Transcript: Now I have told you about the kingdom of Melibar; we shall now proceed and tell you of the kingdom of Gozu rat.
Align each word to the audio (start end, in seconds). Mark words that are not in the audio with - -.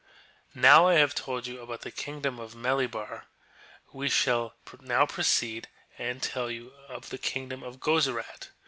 Now 0.55 0.87
I 0.87 0.95
have 0.95 1.13
told 1.13 1.45
you 1.45 1.61
about 1.61 1.81
the 1.81 1.91
kingdom 1.91 2.39
of 2.39 2.55
Melibar; 2.55 3.25
we 3.93 4.09
shall 4.09 4.55
now 4.79 5.05
proceed 5.05 5.67
and 5.95 6.23
tell 6.23 6.49
you 6.49 6.71
of 6.89 7.11
the 7.11 7.19
kingdom 7.19 7.61
of 7.61 7.79
Gozu 7.79 8.15
rat. 8.15 8.49